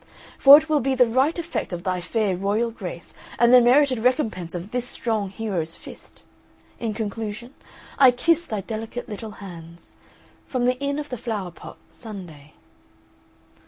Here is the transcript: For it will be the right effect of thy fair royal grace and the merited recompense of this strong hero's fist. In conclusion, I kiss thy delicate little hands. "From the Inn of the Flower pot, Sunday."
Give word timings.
For 0.39 0.57
it 0.57 0.67
will 0.67 0.79
be 0.79 0.95
the 0.95 1.05
right 1.05 1.37
effect 1.37 1.71
of 1.71 1.83
thy 1.83 2.01
fair 2.01 2.35
royal 2.35 2.71
grace 2.71 3.13
and 3.37 3.53
the 3.53 3.61
merited 3.61 3.99
recompense 3.99 4.55
of 4.55 4.71
this 4.71 4.87
strong 4.87 5.29
hero's 5.29 5.75
fist. 5.75 6.23
In 6.79 6.95
conclusion, 6.95 7.53
I 7.99 8.09
kiss 8.09 8.45
thy 8.47 8.61
delicate 8.61 9.07
little 9.07 9.29
hands. 9.45 9.93
"From 10.47 10.65
the 10.65 10.79
Inn 10.79 10.97
of 10.97 11.09
the 11.09 11.19
Flower 11.19 11.51
pot, 11.51 11.77
Sunday." 11.91 12.55